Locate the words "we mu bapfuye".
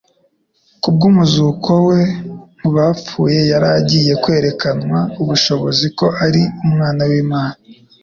1.87-3.39